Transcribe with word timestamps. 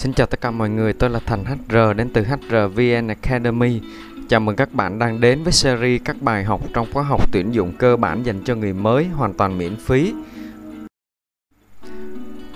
Xin 0.00 0.12
chào 0.12 0.26
tất 0.26 0.40
cả 0.40 0.50
mọi 0.50 0.70
người, 0.70 0.92
tôi 0.92 1.10
là 1.10 1.20
Thành 1.26 1.44
HR 1.44 1.76
đến 1.96 2.10
từ 2.12 2.24
HRVN 2.24 3.08
Academy. 3.08 3.80
Chào 4.28 4.40
mừng 4.40 4.56
các 4.56 4.72
bạn 4.72 4.98
đang 4.98 5.20
đến 5.20 5.42
với 5.42 5.52
series 5.52 6.00
các 6.04 6.16
bài 6.22 6.44
học 6.44 6.60
trong 6.74 6.86
khóa 6.92 7.02
học 7.02 7.32
tuyển 7.32 7.54
dụng 7.54 7.72
cơ 7.78 7.96
bản 7.96 8.26
dành 8.26 8.44
cho 8.44 8.54
người 8.54 8.72
mới 8.72 9.04
hoàn 9.04 9.34
toàn 9.34 9.58
miễn 9.58 9.76
phí. 9.76 10.14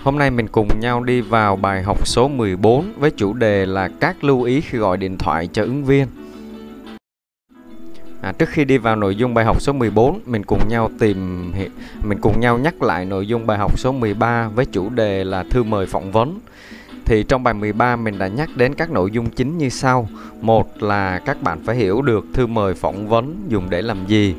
Hôm 0.02 0.18
nay 0.18 0.30
mình 0.30 0.48
cùng 0.48 0.80
nhau 0.80 1.04
đi 1.04 1.20
vào 1.20 1.56
bài 1.56 1.82
học 1.82 2.06
số 2.06 2.28
14 2.28 2.92
với 2.96 3.10
chủ 3.10 3.32
đề 3.32 3.66
là 3.66 3.88
các 4.00 4.24
lưu 4.24 4.42
ý 4.42 4.60
khi 4.60 4.78
gọi 4.78 4.96
điện 4.96 5.18
thoại 5.18 5.48
cho 5.52 5.62
ứng 5.62 5.84
viên. 5.84 6.06
À, 8.20 8.32
trước 8.38 8.48
khi 8.48 8.64
đi 8.64 8.78
vào 8.78 8.96
nội 8.96 9.16
dung 9.16 9.34
bài 9.34 9.44
học 9.44 9.62
số 9.62 9.72
14, 9.72 10.20
mình 10.26 10.44
cùng 10.44 10.68
nhau 10.68 10.90
tìm 10.98 11.52
mình 12.02 12.18
cùng 12.20 12.40
nhau 12.40 12.58
nhắc 12.58 12.82
lại 12.82 13.04
nội 13.04 13.26
dung 13.26 13.46
bài 13.46 13.58
học 13.58 13.78
số 13.78 13.92
13 13.92 14.48
với 14.48 14.66
chủ 14.66 14.90
đề 14.90 15.24
là 15.24 15.44
thư 15.50 15.62
mời 15.62 15.86
phỏng 15.86 16.12
vấn. 16.12 16.40
Thì 17.04 17.22
trong 17.22 17.42
bài 17.42 17.54
13 17.54 17.96
mình 17.96 18.18
đã 18.18 18.28
nhắc 18.28 18.50
đến 18.56 18.74
các 18.74 18.90
nội 18.90 19.10
dung 19.10 19.30
chính 19.30 19.58
như 19.58 19.68
sau. 19.68 20.08
Một 20.40 20.82
là 20.82 21.18
các 21.18 21.42
bạn 21.42 21.58
phải 21.64 21.76
hiểu 21.76 22.02
được 22.02 22.24
thư 22.32 22.46
mời 22.46 22.74
phỏng 22.74 23.08
vấn 23.08 23.36
dùng 23.48 23.70
để 23.70 23.82
làm 23.82 24.06
gì. 24.06 24.34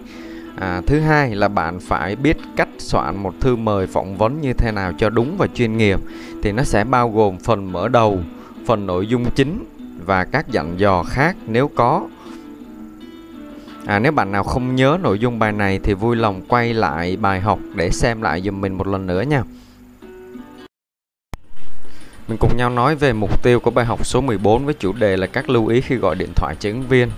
À, 0.60 0.82
thứ 0.88 1.00
hai 1.00 1.36
là 1.36 1.48
bạn 1.48 1.80
phải 1.80 2.16
biết 2.16 2.38
cách 2.56 2.70
soạn 2.78 3.18
một 3.18 3.34
thư 3.40 3.56
mời 3.56 3.88
phỏng 3.88 4.18
vấn 4.18 4.42
như 4.42 4.54
thế 4.54 4.72
nào 4.72 4.94
cho 4.98 5.10
đúng 5.10 5.38
và 5.38 5.48
chuyên 5.48 5.78
nghiệp. 5.78 6.00
Thì 6.44 6.52
nó 6.52 6.64
sẽ 6.64 6.84
bao 6.84 7.10
gồm 7.10 7.38
phần 7.38 7.72
mở 7.72 7.88
đầu, 7.88 8.20
phần 8.66 8.88
nội 8.88 9.08
dung 9.08 9.26
chính 9.36 9.66
và 10.06 10.26
các 10.26 10.48
dặn 10.48 10.80
dò 10.80 11.04
khác 11.04 11.36
nếu 11.48 11.70
có 11.76 12.08
À, 13.86 14.00
nếu 14.00 14.12
bạn 14.12 14.32
nào 14.32 14.44
không 14.44 14.76
nhớ 14.76 14.98
nội 15.02 15.20
dung 15.20 15.40
bài 15.40 15.52
này 15.52 15.80
thì 15.84 15.94
vui 15.94 16.16
lòng 16.16 16.42
quay 16.48 16.74
lại 16.74 17.18
bài 17.18 17.40
học 17.40 17.60
để 17.76 17.92
xem 17.92 18.22
lại 18.22 18.42
dùm 18.42 18.62
mình 18.62 18.74
một 18.74 18.88
lần 18.88 19.08
nữa 19.08 19.22
nha. 19.22 19.44
Mình 22.28 22.38
cùng 22.38 22.58
nhau 22.58 22.70
nói 22.70 22.96
về 22.96 23.14
mục 23.14 23.44
tiêu 23.44 23.60
của 23.60 23.72
bài 23.72 23.86
học 23.86 24.06
số 24.06 24.22
14 24.22 24.66
với 24.66 24.74
chủ 24.74 24.94
đề 24.94 25.18
là 25.18 25.28
các 25.28 25.50
lưu 25.50 25.68
ý 25.68 25.82
khi 25.82 25.96
gọi 25.96 26.16
điện 26.16 26.30
thoại 26.36 26.56
cho 26.60 26.70
ứng 26.70 26.88
viên. 26.88 27.10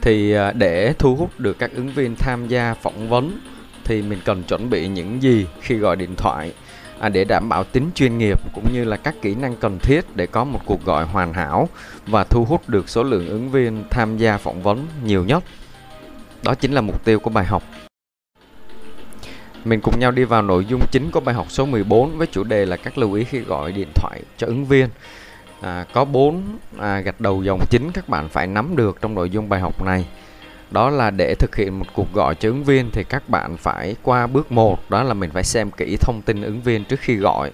Thì 0.00 0.32
à, 0.32 0.52
để 0.52 0.94
thu 0.98 1.16
hút 1.16 1.30
được 1.38 1.58
các 1.58 1.70
ứng 1.74 1.88
viên 1.88 2.16
tham 2.16 2.48
gia 2.48 2.74
phỏng 2.74 3.08
vấn 3.08 3.38
thì 3.84 4.02
mình 4.02 4.18
cần 4.24 4.42
chuẩn 4.42 4.70
bị 4.70 4.88
những 4.88 5.22
gì 5.22 5.46
khi 5.60 5.76
gọi 5.76 5.96
điện 5.96 6.14
thoại 6.16 6.52
à, 6.98 7.08
để 7.08 7.24
đảm 7.24 7.48
bảo 7.48 7.64
tính 7.64 7.90
chuyên 7.94 8.18
nghiệp 8.18 8.40
cũng 8.54 8.64
như 8.72 8.84
là 8.84 8.96
các 8.96 9.14
kỹ 9.22 9.34
năng 9.34 9.56
cần 9.56 9.78
thiết 9.78 10.04
để 10.14 10.26
có 10.26 10.44
một 10.44 10.60
cuộc 10.64 10.84
gọi 10.84 11.04
hoàn 11.04 11.32
hảo 11.32 11.68
và 12.06 12.24
thu 12.24 12.44
hút 12.44 12.68
được 12.68 12.88
số 12.88 13.02
lượng 13.02 13.28
ứng 13.28 13.50
viên 13.50 13.84
tham 13.90 14.18
gia 14.18 14.38
phỏng 14.38 14.62
vấn 14.62 14.86
nhiều 15.04 15.24
nhất. 15.24 15.44
Đó 16.42 16.54
chính 16.54 16.72
là 16.72 16.80
mục 16.80 17.04
tiêu 17.04 17.20
của 17.20 17.30
bài 17.30 17.44
học. 17.44 17.62
Mình 19.64 19.80
cùng 19.80 19.98
nhau 19.98 20.10
đi 20.10 20.24
vào 20.24 20.42
nội 20.42 20.64
dung 20.64 20.86
chính 20.90 21.10
của 21.10 21.20
bài 21.20 21.34
học 21.34 21.46
số 21.48 21.66
14 21.66 22.18
với 22.18 22.26
chủ 22.26 22.44
đề 22.44 22.66
là 22.66 22.76
các 22.76 22.98
lưu 22.98 23.12
ý 23.12 23.24
khi 23.24 23.40
gọi 23.40 23.72
điện 23.72 23.88
thoại 23.94 24.20
cho 24.36 24.46
ứng 24.46 24.64
viên. 24.64 24.88
À, 25.60 25.84
có 25.92 26.04
4 26.04 26.42
à, 26.78 27.00
gạch 27.00 27.20
đầu 27.20 27.42
dòng 27.42 27.60
chính 27.70 27.92
các 27.92 28.08
bạn 28.08 28.28
phải 28.28 28.46
nắm 28.46 28.76
được 28.76 28.98
trong 29.00 29.14
nội 29.14 29.30
dung 29.30 29.48
bài 29.48 29.60
học 29.60 29.82
này. 29.82 30.06
Đó 30.70 30.90
là 30.90 31.10
để 31.10 31.34
thực 31.34 31.56
hiện 31.56 31.78
một 31.78 31.86
cuộc 31.94 32.12
gọi 32.12 32.34
cho 32.34 32.48
ứng 32.48 32.64
viên 32.64 32.90
thì 32.92 33.04
các 33.04 33.28
bạn 33.28 33.56
phải 33.56 33.96
qua 34.02 34.26
bước 34.26 34.52
1 34.52 34.90
đó 34.90 35.02
là 35.02 35.14
mình 35.14 35.30
phải 35.30 35.44
xem 35.44 35.70
kỹ 35.70 35.96
thông 36.00 36.22
tin 36.22 36.42
ứng 36.42 36.60
viên 36.60 36.84
trước 36.84 37.00
khi 37.00 37.16
gọi. 37.16 37.50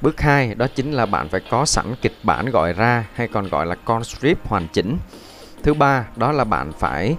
Bước 0.00 0.20
2 0.20 0.54
đó 0.54 0.66
chính 0.74 0.92
là 0.92 1.06
bạn 1.06 1.28
phải 1.28 1.40
có 1.50 1.64
sẵn 1.64 1.94
kịch 2.02 2.16
bản 2.22 2.50
gọi 2.50 2.72
ra 2.72 3.04
hay 3.14 3.28
còn 3.28 3.48
gọi 3.48 3.66
là 3.66 3.74
con 3.74 4.04
script 4.04 4.46
hoàn 4.46 4.68
chỉnh. 4.72 4.96
Thứ 5.62 5.74
ba 5.74 6.06
đó 6.16 6.32
là 6.32 6.44
bạn 6.44 6.72
phải 6.78 7.16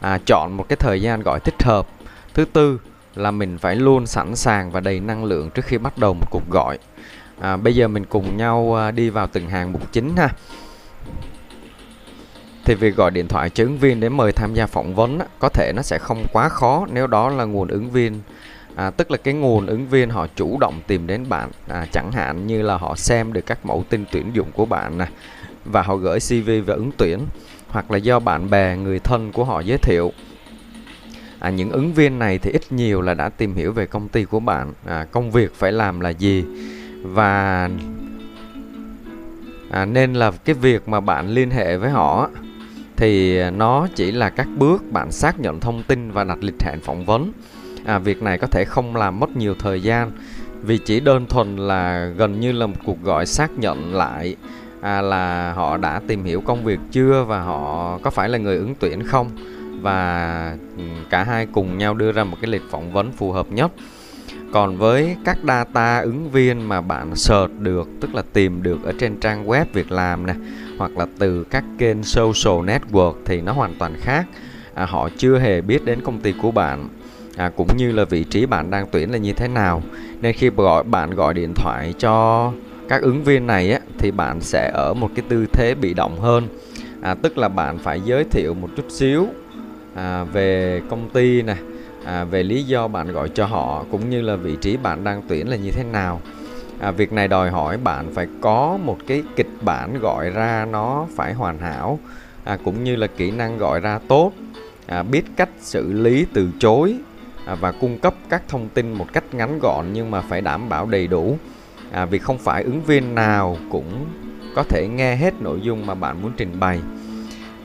à, 0.00 0.18
chọn 0.26 0.56
một 0.56 0.68
cái 0.68 0.76
thời 0.76 1.02
gian 1.02 1.22
gọi 1.22 1.40
thích 1.40 1.62
hợp 1.62 1.86
thứ 2.34 2.44
tư 2.44 2.78
là 3.16 3.30
mình 3.30 3.58
phải 3.58 3.76
luôn 3.76 4.06
sẵn 4.06 4.36
sàng 4.36 4.70
và 4.70 4.80
đầy 4.80 5.00
năng 5.00 5.24
lượng 5.24 5.50
trước 5.50 5.64
khi 5.64 5.78
bắt 5.78 5.98
đầu 5.98 6.14
một 6.14 6.26
cuộc 6.30 6.50
gọi. 6.50 6.78
À, 7.40 7.56
bây 7.56 7.74
giờ 7.74 7.88
mình 7.88 8.04
cùng 8.04 8.36
nhau 8.36 8.78
à, 8.78 8.90
đi 8.90 9.10
vào 9.10 9.26
từng 9.26 9.48
hàng 9.48 9.72
mục 9.72 9.92
chính 9.92 10.16
ha. 10.16 10.28
Thì 12.64 12.74
việc 12.74 12.96
gọi 12.96 13.10
điện 13.10 13.28
thoại 13.28 13.50
cho 13.50 13.64
ứng 13.64 13.78
viên 13.78 14.00
để 14.00 14.08
mời 14.08 14.32
tham 14.32 14.54
gia 14.54 14.66
phỏng 14.66 14.94
vấn 14.94 15.18
có 15.38 15.48
thể 15.48 15.72
nó 15.76 15.82
sẽ 15.82 15.98
không 15.98 16.26
quá 16.32 16.48
khó 16.48 16.86
nếu 16.92 17.06
đó 17.06 17.28
là 17.28 17.44
nguồn 17.44 17.68
ứng 17.68 17.90
viên. 17.90 18.20
À, 18.74 18.90
tức 18.90 19.10
là 19.10 19.16
cái 19.16 19.34
nguồn 19.34 19.66
ứng 19.66 19.88
viên 19.88 20.10
họ 20.10 20.26
chủ 20.36 20.58
động 20.60 20.80
tìm 20.86 21.06
đến 21.06 21.28
bạn 21.28 21.50
à, 21.68 21.86
chẳng 21.92 22.12
hạn 22.12 22.46
như 22.46 22.62
là 22.62 22.76
họ 22.76 22.96
xem 22.96 23.32
được 23.32 23.46
các 23.46 23.66
mẫu 23.66 23.84
tin 23.88 24.04
tuyển 24.12 24.30
dụng 24.32 24.52
của 24.52 24.66
bạn 24.66 24.98
nè 24.98 25.06
và 25.64 25.82
họ 25.82 25.96
gửi 25.96 26.18
CV 26.20 26.46
về 26.46 26.74
ứng 26.74 26.90
tuyển 26.96 27.20
hoặc 27.68 27.90
là 27.90 27.98
do 27.98 28.18
bạn 28.18 28.50
bè 28.50 28.76
người 28.76 28.98
thân 28.98 29.32
của 29.32 29.44
họ 29.44 29.60
giới 29.60 29.78
thiệu 29.78 30.12
à, 31.38 31.50
những 31.50 31.70
ứng 31.70 31.92
viên 31.92 32.18
này 32.18 32.38
thì 32.38 32.50
ít 32.50 32.72
nhiều 32.72 33.02
là 33.02 33.14
đã 33.14 33.28
tìm 33.28 33.54
hiểu 33.54 33.72
về 33.72 33.86
công 33.86 34.08
ty 34.08 34.24
của 34.24 34.40
bạn. 34.40 34.72
À, 34.86 35.06
công 35.10 35.30
việc 35.30 35.54
phải 35.54 35.72
làm 35.72 36.00
là 36.00 36.10
gì? 36.10 36.44
Và 37.02 37.70
à, 39.70 39.84
nên 39.84 40.14
là 40.14 40.30
cái 40.30 40.54
việc 40.54 40.88
mà 40.88 41.00
bạn 41.00 41.28
liên 41.28 41.50
hệ 41.50 41.76
với 41.76 41.90
họ 41.90 42.30
thì 42.96 43.42
nó 43.50 43.86
chỉ 43.94 44.12
là 44.12 44.30
các 44.30 44.48
bước 44.56 44.82
bạn 44.92 45.12
xác 45.12 45.40
nhận 45.40 45.60
thông 45.60 45.82
tin 45.82 46.10
và 46.10 46.24
đặt 46.24 46.38
lịch 46.40 46.62
hẹn 46.62 46.80
phỏng 46.80 47.04
vấn. 47.04 47.32
À, 47.84 47.98
việc 47.98 48.22
này 48.22 48.38
có 48.38 48.46
thể 48.46 48.64
không 48.64 48.96
làm 48.96 49.20
mất 49.20 49.36
nhiều 49.36 49.54
thời 49.58 49.82
gian 49.82 50.10
vì 50.62 50.78
chỉ 50.78 51.00
đơn 51.00 51.26
thuần 51.26 51.56
là 51.56 52.06
gần 52.16 52.40
như 52.40 52.52
là 52.52 52.66
một 52.66 52.76
cuộc 52.84 53.02
gọi 53.02 53.26
xác 53.26 53.58
nhận 53.58 53.94
lại 53.94 54.36
à, 54.80 55.02
là 55.02 55.52
họ 55.52 55.76
đã 55.76 56.00
tìm 56.06 56.24
hiểu 56.24 56.40
công 56.40 56.64
việc 56.64 56.78
chưa 56.92 57.24
và 57.28 57.40
họ 57.40 57.98
có 58.02 58.10
phải 58.10 58.28
là 58.28 58.38
người 58.38 58.56
ứng 58.56 58.74
tuyển 58.80 59.02
không 59.02 59.30
và 59.86 60.56
ừ, 60.76 60.84
cả 61.10 61.24
hai 61.24 61.46
cùng 61.46 61.78
nhau 61.78 61.94
đưa 61.94 62.12
ra 62.12 62.24
một 62.24 62.36
cái 62.40 62.50
lịch 62.50 62.62
phỏng 62.70 62.92
vấn 62.92 63.12
phù 63.12 63.32
hợp 63.32 63.46
nhất. 63.52 63.72
Còn 64.52 64.76
với 64.76 65.16
các 65.24 65.38
data 65.46 65.98
ứng 65.98 66.30
viên 66.30 66.68
mà 66.68 66.80
bạn 66.80 67.16
search 67.16 67.60
được 67.60 67.88
tức 68.00 68.14
là 68.14 68.22
tìm 68.32 68.62
được 68.62 68.84
ở 68.84 68.92
trên 68.98 69.20
trang 69.20 69.46
web 69.46 69.64
việc 69.72 69.92
làm 69.92 70.26
nè 70.26 70.34
hoặc 70.78 70.98
là 70.98 71.06
từ 71.18 71.44
các 71.44 71.64
kênh 71.78 72.02
social 72.02 72.70
network 72.70 73.14
thì 73.24 73.40
nó 73.40 73.52
hoàn 73.52 73.74
toàn 73.78 73.96
khác. 74.00 74.26
À, 74.74 74.86
họ 74.86 75.08
chưa 75.16 75.38
hề 75.38 75.60
biết 75.60 75.84
đến 75.84 76.00
công 76.00 76.20
ty 76.20 76.34
của 76.42 76.50
bạn 76.50 76.88
à, 77.36 77.50
cũng 77.56 77.76
như 77.76 77.92
là 77.92 78.04
vị 78.04 78.24
trí 78.24 78.46
bạn 78.46 78.70
đang 78.70 78.86
tuyển 78.92 79.12
là 79.12 79.18
như 79.18 79.32
thế 79.32 79.48
nào. 79.48 79.82
Nên 80.20 80.32
khi 80.32 80.50
gọi 80.50 80.84
bạn 80.84 81.10
gọi 81.10 81.34
điện 81.34 81.52
thoại 81.54 81.94
cho 81.98 82.52
các 82.88 83.02
ứng 83.02 83.24
viên 83.24 83.46
này 83.46 83.72
á, 83.72 83.80
thì 83.98 84.10
bạn 84.10 84.40
sẽ 84.40 84.70
ở 84.74 84.94
một 84.94 85.10
cái 85.14 85.24
tư 85.28 85.46
thế 85.52 85.74
bị 85.74 85.94
động 85.94 86.20
hơn. 86.20 86.48
À, 87.02 87.14
tức 87.14 87.38
là 87.38 87.48
bạn 87.48 87.78
phải 87.78 88.00
giới 88.00 88.24
thiệu 88.24 88.54
một 88.54 88.68
chút 88.76 88.86
xíu 88.88 89.28
à, 89.96 90.24
về 90.24 90.80
công 90.88 91.10
ty 91.10 91.42
này 91.42 91.58
à, 92.04 92.24
về 92.24 92.42
lý 92.42 92.62
do 92.62 92.88
bạn 92.88 93.12
gọi 93.12 93.28
cho 93.28 93.46
họ 93.46 93.84
cũng 93.90 94.10
như 94.10 94.22
là 94.22 94.36
vị 94.36 94.56
trí 94.60 94.76
bạn 94.76 95.04
đang 95.04 95.22
tuyển 95.28 95.48
là 95.48 95.56
như 95.56 95.70
thế 95.70 95.84
nào. 95.84 96.20
À, 96.80 96.90
việc 96.90 97.12
này 97.12 97.28
đòi 97.28 97.50
hỏi 97.50 97.76
bạn 97.76 98.14
phải 98.14 98.26
có 98.40 98.78
một 98.84 98.98
cái 99.06 99.22
kịch 99.36 99.50
bản 99.60 99.98
gọi 100.00 100.30
ra 100.30 100.66
nó 100.70 101.06
phải 101.16 101.34
hoàn 101.34 101.58
hảo 101.58 101.98
à, 102.44 102.58
cũng 102.64 102.84
như 102.84 102.96
là 102.96 103.06
kỹ 103.06 103.30
năng 103.30 103.58
gọi 103.58 103.80
ra 103.80 103.98
tốt. 104.08 104.32
À, 104.86 105.02
biết 105.02 105.24
cách 105.36 105.48
xử 105.58 105.92
lý 105.92 106.26
từ 106.32 106.48
chối 106.58 106.96
à, 107.46 107.54
và 107.54 107.72
cung 107.72 107.98
cấp 107.98 108.14
các 108.28 108.42
thông 108.48 108.68
tin 108.68 108.92
một 108.92 109.12
cách 109.12 109.24
ngắn 109.32 109.58
gọn 109.62 109.86
nhưng 109.92 110.10
mà 110.10 110.20
phải 110.20 110.40
đảm 110.40 110.68
bảo 110.68 110.86
đầy 110.86 111.06
đủ. 111.06 111.38
À, 111.92 112.04
vì 112.04 112.18
không 112.18 112.38
phải 112.38 112.62
ứng 112.62 112.82
viên 112.82 113.14
nào 113.14 113.56
cũng 113.70 114.06
có 114.54 114.62
thể 114.62 114.88
nghe 114.88 115.16
hết 115.16 115.34
nội 115.40 115.60
dung 115.62 115.86
mà 115.86 115.94
bạn 115.94 116.22
muốn 116.22 116.32
trình 116.36 116.60
bày. 116.60 116.80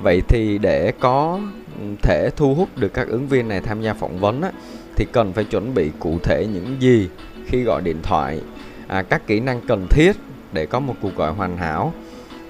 Vậy 0.01 0.21
thì 0.27 0.57
để 0.57 0.91
có 0.99 1.39
thể 2.01 2.29
thu 2.35 2.55
hút 2.55 2.69
được 2.77 2.93
các 2.93 3.07
ứng 3.07 3.27
viên 3.27 3.47
này 3.47 3.61
tham 3.61 3.81
gia 3.81 3.93
phỏng 3.93 4.19
vấn 4.19 4.41
á, 4.41 4.51
thì 4.95 5.05
cần 5.11 5.33
phải 5.33 5.43
chuẩn 5.43 5.73
bị 5.73 5.91
cụ 5.99 6.19
thể 6.23 6.47
những 6.53 6.75
gì 6.79 7.09
khi 7.45 7.63
gọi 7.63 7.81
điện 7.81 7.97
thoại. 8.03 8.41
À, 8.87 9.01
các 9.01 9.27
kỹ 9.27 9.39
năng 9.39 9.61
cần 9.67 9.87
thiết 9.89 10.11
để 10.53 10.65
có 10.65 10.79
một 10.79 10.95
cuộc 11.01 11.15
gọi 11.15 11.31
hoàn 11.31 11.57
hảo. 11.57 11.93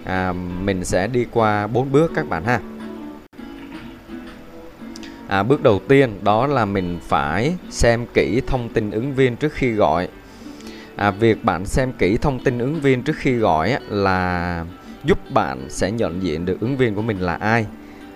À, 0.03 0.33
mình 0.63 0.85
sẽ 0.85 1.07
đi 1.07 1.25
qua 1.31 1.67
bốn 1.67 1.91
bước 1.91 2.11
các 2.15 2.29
bạn 2.29 2.43
ha. 2.45 2.59
À, 5.27 5.43
bước 5.43 5.63
đầu 5.63 5.81
tiên 5.87 6.13
đó 6.21 6.47
là 6.47 6.65
mình 6.65 6.99
phải 7.01 7.55
xem 7.69 8.05
kỹ 8.13 8.41
thông 8.47 8.69
tin 8.69 8.91
ứng 8.91 9.13
viên 9.15 9.35
trước 9.35 9.53
khi 9.53 9.71
gọi. 9.71 10.07
À, 10.95 11.11
việc 11.11 11.43
bạn 11.43 11.65
xem 11.65 11.91
kỹ 11.97 12.17
thông 12.17 12.43
tin 12.43 12.59
ứng 12.59 12.81
viên 12.81 13.03
trước 13.03 13.15
khi 13.15 13.33
gọi 13.33 13.71
á, 13.71 13.79
là 13.89 14.65
giúp 15.03 15.31
bạn 15.31 15.65
sẽ 15.69 15.91
nhận 15.91 16.23
diện 16.23 16.45
được 16.45 16.59
ứng 16.59 16.77
viên 16.77 16.95
của 16.95 17.01
mình 17.01 17.19
là 17.19 17.35
ai 17.35 17.65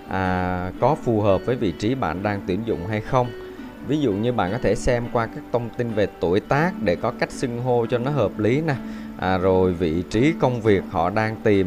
à, 0.08 0.72
có 0.80 0.94
phù 0.94 1.20
hợp 1.20 1.40
với 1.46 1.56
vị 1.56 1.72
trí 1.72 1.94
bạn 1.94 2.22
đang 2.22 2.40
tuyển 2.46 2.60
dụng 2.66 2.86
hay 2.86 3.00
không? 3.00 3.26
Ví 3.88 4.00
dụ 4.00 4.12
như 4.12 4.32
bạn 4.32 4.52
có 4.52 4.58
thể 4.62 4.74
xem 4.74 5.04
qua 5.12 5.26
các 5.26 5.44
thông 5.52 5.68
tin 5.76 5.92
về 5.92 6.06
tuổi 6.20 6.40
tác 6.40 6.72
để 6.84 6.96
có 6.96 7.10
cách 7.10 7.30
xưng 7.30 7.62
hô 7.62 7.86
cho 7.86 7.98
nó 7.98 8.10
hợp 8.10 8.38
lý 8.38 8.60
nè. 8.60 8.74
À, 9.18 9.38
rồi 9.38 9.72
vị 9.72 10.02
trí 10.10 10.32
công 10.40 10.60
việc 10.60 10.84
họ 10.90 11.10
đang 11.10 11.36
tìm 11.42 11.66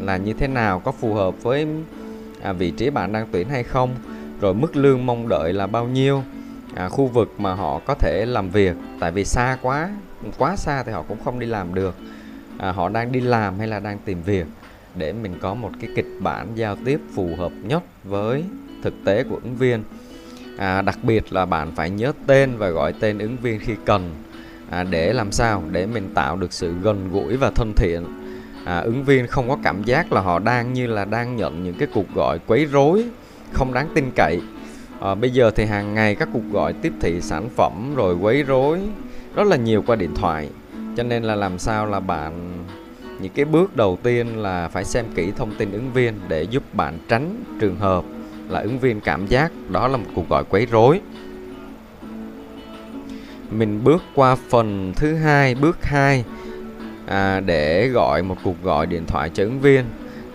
là 0.00 0.16
như 0.16 0.32
thế 0.32 0.48
nào 0.48 0.80
có 0.80 0.92
phù 0.92 1.14
hợp 1.14 1.42
với 1.42 1.66
à, 2.42 2.52
vị 2.52 2.70
trí 2.70 2.90
bạn 2.90 3.12
đang 3.12 3.26
tuyển 3.32 3.48
hay 3.48 3.62
không? 3.62 3.94
Rồi 4.40 4.54
mức 4.54 4.76
lương 4.76 5.06
mong 5.06 5.28
đợi 5.28 5.52
là 5.52 5.66
bao 5.66 5.86
nhiêu? 5.86 6.22
À, 6.74 6.88
khu 6.88 7.06
vực 7.06 7.34
mà 7.38 7.54
họ 7.54 7.80
có 7.86 7.94
thể 7.94 8.26
làm 8.26 8.50
việc 8.50 8.76
tại 9.00 9.12
vì 9.12 9.24
xa 9.24 9.58
quá 9.62 9.90
quá 10.38 10.56
xa 10.56 10.82
thì 10.82 10.92
họ 10.92 11.02
cũng 11.02 11.18
không 11.24 11.38
đi 11.38 11.46
làm 11.46 11.74
được. 11.74 11.94
À, 12.58 12.72
họ 12.72 12.88
đang 12.88 13.12
đi 13.12 13.20
làm 13.20 13.58
hay 13.58 13.68
là 13.68 13.80
đang 13.80 13.98
tìm 14.04 14.22
việc? 14.22 14.46
Để 14.96 15.12
mình 15.12 15.34
có 15.40 15.54
một 15.54 15.70
cái 15.80 15.90
kịch 15.96 16.08
bản 16.18 16.48
giao 16.54 16.76
tiếp 16.84 17.00
phù 17.14 17.30
hợp 17.38 17.52
nhất 17.62 17.82
với 18.04 18.44
thực 18.82 18.94
tế 19.04 19.24
của 19.24 19.38
ứng 19.42 19.56
viên. 19.56 19.82
À, 20.58 20.82
đặc 20.82 20.98
biệt 21.02 21.32
là 21.32 21.46
bạn 21.46 21.72
phải 21.76 21.90
nhớ 21.90 22.12
tên 22.26 22.56
và 22.56 22.68
gọi 22.68 22.92
tên 23.00 23.18
ứng 23.18 23.36
viên 23.36 23.58
khi 23.58 23.72
cần 23.84 24.10
à, 24.70 24.84
để 24.84 25.12
làm 25.12 25.32
sao 25.32 25.62
để 25.70 25.86
mình 25.86 26.10
tạo 26.14 26.36
được 26.36 26.52
sự 26.52 26.74
gần 26.82 27.08
gũi 27.12 27.36
và 27.36 27.50
thân 27.50 27.72
thiện. 27.76 28.04
À, 28.64 28.78
ứng 28.78 29.04
viên 29.04 29.26
không 29.26 29.48
có 29.48 29.58
cảm 29.62 29.82
giác 29.82 30.12
là 30.12 30.20
họ 30.20 30.38
đang 30.38 30.72
như 30.72 30.86
là 30.86 31.04
đang 31.04 31.36
nhận 31.36 31.64
những 31.64 31.74
cái 31.78 31.88
cuộc 31.94 32.14
gọi 32.14 32.38
quấy 32.46 32.66
rối 32.66 33.04
không 33.52 33.72
đáng 33.72 33.88
tin 33.94 34.10
cậy. 34.16 34.40
À, 35.00 35.14
bây 35.14 35.30
giờ 35.30 35.50
thì 35.50 35.64
hàng 35.64 35.94
ngày 35.94 36.14
các 36.14 36.28
cuộc 36.32 36.52
gọi 36.52 36.72
tiếp 36.72 36.92
thị 37.00 37.20
sản 37.20 37.48
phẩm 37.56 37.94
rồi 37.96 38.14
quấy 38.14 38.42
rối 38.42 38.80
rất 39.34 39.46
là 39.46 39.56
nhiều 39.56 39.82
qua 39.86 39.96
điện 39.96 40.14
thoại. 40.14 40.48
Cho 40.96 41.02
nên 41.02 41.22
là 41.22 41.34
làm 41.34 41.58
sao 41.58 41.86
là 41.86 42.00
bạn 42.00 42.51
những 43.22 43.32
cái 43.32 43.44
bước 43.44 43.76
đầu 43.76 43.98
tiên 44.02 44.36
là 44.36 44.68
phải 44.68 44.84
xem 44.84 45.04
kỹ 45.14 45.32
thông 45.36 45.54
tin 45.54 45.72
ứng 45.72 45.92
viên 45.92 46.14
để 46.28 46.42
giúp 46.42 46.62
bạn 46.74 46.98
tránh 47.08 47.44
trường 47.60 47.76
hợp 47.76 48.04
là 48.48 48.60
ứng 48.60 48.78
viên 48.78 49.00
cảm 49.00 49.26
giác 49.26 49.52
đó 49.68 49.88
là 49.88 49.96
một 49.96 50.06
cuộc 50.14 50.28
gọi 50.28 50.44
quấy 50.44 50.66
rối. 50.66 51.00
Mình 53.50 53.84
bước 53.84 54.02
qua 54.14 54.36
phần 54.50 54.92
thứ 54.96 55.14
hai 55.14 55.54
bước 55.54 55.84
2 55.84 56.24
à, 57.06 57.40
để 57.40 57.88
gọi 57.88 58.22
một 58.22 58.36
cuộc 58.44 58.62
gọi 58.62 58.86
điện 58.86 59.06
thoại 59.06 59.30
cho 59.34 59.44
ứng 59.44 59.60
viên. 59.60 59.84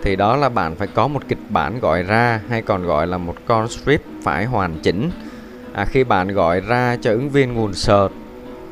Thì 0.02 0.16
đó 0.16 0.36
là 0.36 0.48
bạn 0.48 0.76
phải 0.76 0.88
có 0.94 1.08
một 1.08 1.22
kịch 1.28 1.38
bản 1.48 1.80
gọi 1.80 2.02
ra 2.02 2.40
hay 2.48 2.62
còn 2.62 2.86
gọi 2.86 3.06
là 3.06 3.18
một 3.18 3.34
con 3.46 3.68
script 3.68 4.04
phải 4.22 4.44
hoàn 4.44 4.78
chỉnh. 4.82 5.10
À, 5.72 5.84
khi 5.84 6.04
bạn 6.04 6.28
gọi 6.28 6.60
ra 6.60 6.96
cho 7.00 7.10
ứng 7.10 7.30
viên 7.30 7.54
nguồn 7.54 7.74
search 7.74 8.12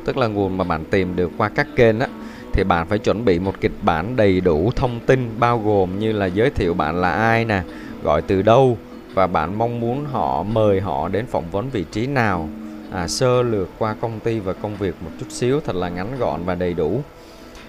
tức 0.04 0.16
là 0.16 0.26
nguồn 0.26 0.58
mà 0.58 0.64
bạn 0.64 0.84
tìm 0.84 1.16
được 1.16 1.30
qua 1.38 1.48
các 1.48 1.66
kênh 1.76 2.00
á 2.00 2.06
thì 2.56 2.64
bạn 2.64 2.86
phải 2.86 2.98
chuẩn 2.98 3.24
bị 3.24 3.38
một 3.38 3.60
kịch 3.60 3.72
bản 3.82 4.16
đầy 4.16 4.40
đủ 4.40 4.70
thông 4.76 5.00
tin 5.06 5.30
bao 5.38 5.58
gồm 5.58 5.98
như 5.98 6.12
là 6.12 6.26
giới 6.26 6.50
thiệu 6.50 6.74
bạn 6.74 7.00
là 7.00 7.12
ai 7.12 7.44
nè 7.44 7.62
gọi 8.02 8.22
từ 8.22 8.42
đâu 8.42 8.78
và 9.14 9.26
bạn 9.26 9.58
mong 9.58 9.80
muốn 9.80 10.06
họ 10.06 10.42
mời 10.42 10.80
họ 10.80 11.08
đến 11.08 11.26
phỏng 11.26 11.50
vấn 11.50 11.70
vị 11.70 11.84
trí 11.92 12.06
nào. 12.06 12.48
À, 12.92 13.08
sơ 13.08 13.42
lược 13.42 13.68
qua 13.78 13.94
công 14.00 14.20
ty 14.20 14.38
và 14.38 14.52
công 14.52 14.76
việc 14.76 14.94
một 15.00 15.10
chút 15.20 15.26
xíu 15.30 15.60
thật 15.60 15.76
là 15.76 15.88
ngắn 15.88 16.18
gọn 16.18 16.44
và 16.44 16.54
đầy 16.54 16.74
đủ. 16.74 17.00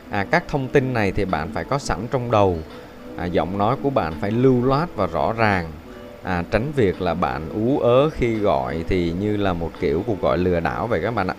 À, 0.10 0.24
các 0.24 0.44
thông 0.48 0.68
tin 0.68 0.94
này 0.94 1.12
thì 1.12 1.26
bạn 1.26 1.50
phải 1.54 1.64
có 1.64 1.78
sẵn 1.78 2.08
trong 2.12 2.32
đầu. 2.32 2.58
À, 3.18 3.26
giọng 3.26 3.58
nói 3.58 3.76
của 3.84 3.90
bạn 3.90 4.14
phải 4.22 4.32
lưu 4.32 4.66
loát 4.66 4.90
và 4.96 5.08
rõ 5.08 5.34
ràng. 5.34 5.66
À, 6.24 6.44
tránh 6.52 6.72
việc 6.76 7.02
là 7.02 7.14
bạn 7.14 7.50
ú 7.50 7.80
ớ 7.80 8.10
khi 8.10 8.36
gọi 8.36 8.84
thì 8.88 9.14
như 9.20 9.38
là 9.38 9.54
một 9.54 9.72
kiểu 9.80 10.04
cuộc 10.08 10.22
gọi 10.22 10.38
lừa 10.38 10.60
đảo 10.60 10.88
vậy 10.88 11.00
các 11.04 11.16
bạn 11.16 11.28
ạ 11.28 11.36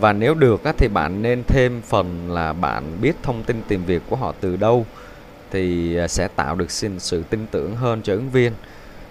và 0.00 0.12
nếu 0.12 0.34
được 0.34 0.64
á, 0.64 0.72
thì 0.78 0.88
bạn 0.88 1.22
nên 1.22 1.42
thêm 1.46 1.82
phần 1.82 2.30
là 2.30 2.52
bạn 2.52 2.96
biết 3.00 3.16
thông 3.22 3.42
tin 3.42 3.62
tìm 3.68 3.84
việc 3.84 4.02
của 4.10 4.16
họ 4.16 4.34
từ 4.40 4.56
đâu 4.56 4.86
thì 5.50 5.96
à, 5.96 6.08
sẽ 6.08 6.28
tạo 6.28 6.56
được 6.56 6.70
xin 6.70 6.98
sự 6.98 7.22
tin 7.30 7.46
tưởng 7.50 7.76
hơn 7.76 8.02
cho 8.02 8.12
ứng 8.12 8.30
viên. 8.30 8.52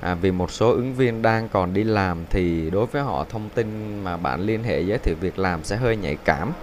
À, 0.01 0.15
vì 0.15 0.31
một 0.31 0.51
số 0.51 0.71
ứng 0.71 0.93
viên 0.93 1.21
đang 1.21 1.49
còn 1.49 1.73
đi 1.73 1.83
làm 1.83 2.17
thì 2.29 2.69
đối 2.69 2.85
với 2.85 3.01
họ 3.01 3.25
thông 3.29 3.49
tin 3.49 3.99
mà 4.03 4.17
bạn 4.17 4.41
liên 4.41 4.63
hệ 4.63 4.81
giới 4.81 4.97
thiệu 4.97 5.15
việc 5.21 5.39
làm 5.39 5.63
sẽ 5.63 5.75
hơi 5.75 5.95
nhạy 5.95 6.17
cảm. 6.25 6.53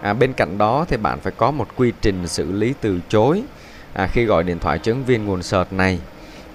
À, 0.00 0.12
bên 0.12 0.32
cạnh 0.32 0.58
đó 0.58 0.84
thì 0.88 0.96
bạn 0.96 1.20
phải 1.20 1.32
có 1.36 1.50
một 1.50 1.68
quy 1.76 1.92
trình 2.00 2.28
xử 2.28 2.52
lý 2.52 2.74
từ 2.80 3.00
chối 3.08 3.42
à, 3.94 4.06
khi 4.12 4.24
gọi 4.24 4.44
điện 4.44 4.58
thoại 4.58 4.78
cho 4.82 4.92
ứng 4.92 5.04
viên 5.04 5.24
nguồn 5.24 5.42
sợt 5.42 5.72
này. 5.72 6.00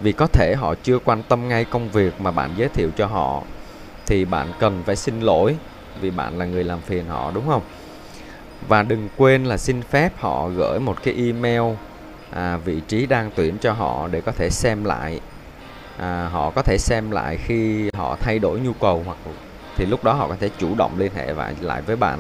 Vì 0.02 0.12
có 0.12 0.28
thể 0.28 0.56
họ 0.56 0.76
chưa 0.84 1.00
quan 1.00 1.24
tâm 1.24 1.48
ngay 1.48 1.66
công 1.66 1.90
việc 1.90 2.22
mà 2.22 2.32
bạn 2.32 2.50
giới 2.58 2.70
thiệu 2.70 2.90
cho 2.98 3.06
họ 3.06 3.44
thì 4.06 4.26
bạn 4.26 4.48
cần 4.60 4.84
phải 4.86 4.96
xin 4.96 5.22
lỗi 5.22 5.56
vì 6.02 6.12
bạn 6.12 6.38
là 6.38 6.46
người 6.46 6.64
làm 6.64 6.82
phiền 6.82 7.06
họ 7.08 7.32
đúng 7.36 7.48
không? 7.48 7.62
Và 8.68 8.84
đừng 8.84 9.10
quên 9.18 9.46
là 9.46 9.58
xin 9.58 9.82
phép 9.82 10.12
họ 10.18 10.50
gửi 10.50 10.80
một 10.80 11.04
cái 11.04 11.14
email 11.18 11.76
à, 12.32 12.58
vị 12.58 12.82
trí 12.88 13.06
đang 13.06 13.32
tuyển 13.36 13.58
cho 13.58 13.74
họ 13.74 14.08
để 14.12 14.22
có 14.22 14.32
thể 14.32 14.50
xem 14.50 14.84
lại. 14.84 15.20
À, 15.98 16.30
họ 16.32 16.50
có 16.50 16.62
thể 16.62 16.78
xem 16.78 17.12
lại 17.12 17.38
khi 17.46 17.90
họ 17.94 18.18
thay 18.20 18.40
đổi 18.40 18.60
nhu 18.60 18.74
cầu 18.74 19.04
hoặc 19.06 19.18
thì 19.76 19.86
lúc 19.86 20.04
đó 20.04 20.14
họ 20.14 20.28
có 20.28 20.36
thể 20.40 20.50
chủ 20.60 20.76
động 20.76 20.92
liên 20.98 21.12
hệ 21.16 21.34
lại 21.34 21.56
lại 21.62 21.82
với 21.82 21.96
bạn. 21.96 22.20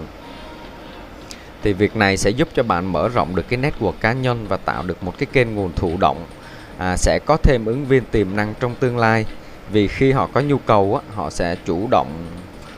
Thì 1.63 1.73
việc 1.73 1.95
này 1.95 2.17
sẽ 2.17 2.29
giúp 2.29 2.47
cho 2.53 2.63
bạn 2.63 2.91
mở 2.91 3.09
rộng 3.09 3.35
được 3.35 3.45
cái 3.49 3.59
network 3.59 3.93
cá 4.01 4.13
nhân 4.13 4.45
và 4.49 4.57
tạo 4.57 4.83
được 4.83 5.03
một 5.03 5.13
cái 5.17 5.27
kênh 5.33 5.55
nguồn 5.55 5.73
thụ 5.75 5.97
động 5.99 6.25
à, 6.77 6.97
sẽ 6.97 7.19
có 7.25 7.37
thêm 7.37 7.65
ứng 7.65 7.85
viên 7.85 8.03
tiềm 8.05 8.35
năng 8.35 8.53
trong 8.59 8.75
tương 8.75 8.97
lai. 8.97 9.25
Vì 9.71 9.87
khi 9.87 10.11
họ 10.11 10.29
có 10.33 10.41
nhu 10.41 10.57
cầu 10.57 10.95
á, 10.95 11.15
họ 11.15 11.29
sẽ 11.29 11.55
chủ 11.65 11.87
động 11.91 12.27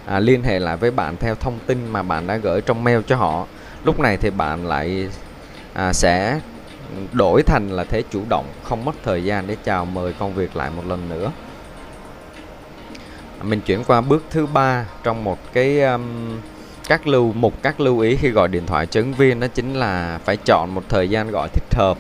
à, 0.06 0.20
liên 0.20 0.44
hệ 0.44 0.60
lại 0.60 0.78
với 0.78 0.92
bạn 0.92 1.18
theo 1.18 1.36
thông 1.36 1.60
tin 1.66 1.88
mà 1.88 2.04
bạn 2.04 2.28
đã 2.28 2.38
gửi 2.38 2.62
trong 2.62 2.84
mail 2.84 3.00
cho 3.08 3.16
họ. 3.16 3.46
Lúc 3.84 4.00
này 4.00 4.18
thì 4.18 4.30
bạn 4.30 4.68
lại 4.68 5.10
à, 5.74 5.94
sẽ 5.94 6.40
đổi 7.12 7.44
thành 7.44 7.70
là 7.70 7.84
thế 7.84 8.04
chủ 8.12 8.22
động 8.30 8.46
không 8.64 8.86
mất 8.86 8.96
thời 9.04 9.24
gian 9.24 9.48
để 9.48 9.58
chào 9.64 9.86
mời 9.86 10.14
công 10.14 10.34
việc 10.34 10.56
lại 10.56 10.70
một 10.76 10.86
lần 10.86 11.10
nữa. 11.10 11.32
À, 13.40 13.44
mình 13.44 13.62
chuyển 13.62 13.84
qua 13.84 14.02
bước 14.02 14.24
thứ 14.30 14.46
ba 14.46 14.86
trong 15.04 15.24
một 15.24 15.40
cái 15.54 15.82
um, 15.82 16.40
các 16.88 17.08
lưu 17.08 17.34
mục 17.34 17.54
các 17.62 17.80
lưu 17.80 18.00
ý 18.00 18.16
khi 18.16 18.30
gọi 18.30 18.48
điện 18.48 18.66
thoại 18.66 18.86
chứng 18.86 19.14
viên 19.14 19.40
đó 19.40 19.48
chính 19.48 19.74
là 19.74 20.20
phải 20.26 20.38
chọn 20.38 20.76
một 20.76 20.84
thời 20.90 21.10
gian 21.10 21.32
gọi 21.32 21.50
thích 21.54 21.76
hợp. 21.76 21.98